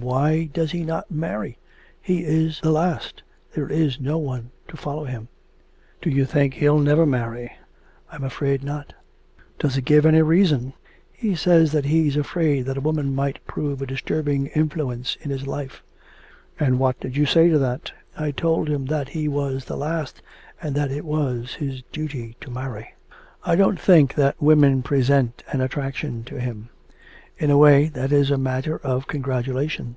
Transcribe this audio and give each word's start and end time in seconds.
Why 0.00 0.50
does 0.52 0.72
he 0.72 0.84
not 0.84 1.10
marry?... 1.10 1.56
he 2.02 2.24
is 2.24 2.60
the 2.60 2.70
last; 2.72 3.22
there 3.54 3.70
is 3.72 3.98
no 3.98 4.18
one 4.18 4.50
to 4.68 4.76
follow 4.76 5.04
him.' 5.06 5.28
'Do 6.02 6.10
you 6.10 6.26
think 6.26 6.52
he'll 6.54 6.78
never 6.78 7.06
marry?' 7.06 7.52
'I'm 8.12 8.22
afraid 8.22 8.62
not.' 8.62 8.92
'Does 9.58 9.76
he 9.76 9.80
give 9.80 10.04
any 10.04 10.20
reason?' 10.20 10.74
'He 11.10 11.34
says 11.34 11.72
that 11.72 11.86
he's 11.86 12.18
afraid 12.18 12.66
that 12.66 12.76
a 12.76 12.82
woman 12.82 13.14
might 13.14 13.46
prove 13.46 13.80
a 13.80 13.86
disturbing 13.86 14.48
influence 14.48 15.16
in 15.22 15.30
his 15.30 15.46
life.' 15.46 15.82
'And 16.60 16.78
what 16.78 17.00
did 17.00 17.16
you 17.16 17.24
say 17.24 17.48
to 17.48 17.58
that?' 17.58 17.92
'I 18.18 18.32
told 18.32 18.68
him 18.68 18.84
that 18.86 19.08
he 19.08 19.26
was 19.26 19.64
the 19.64 19.76
last, 19.76 20.20
and 20.60 20.74
that 20.74 20.90
it 20.90 21.06
was 21.06 21.54
his 21.54 21.82
duty 21.92 22.36
to 22.42 22.50
marry.' 22.50 22.94
'I 23.44 23.56
don't 23.56 23.80
think 23.80 24.16
that 24.16 24.36
women 24.42 24.82
present 24.82 25.42
any 25.50 25.64
attraction 25.64 26.24
to 26.24 26.38
him. 26.38 26.68
In 27.36 27.50
a 27.50 27.58
way 27.58 27.88
that 27.88 28.12
is 28.12 28.30
a 28.30 28.38
matter 28.38 28.76
of 28.78 29.08
congratulation.' 29.08 29.96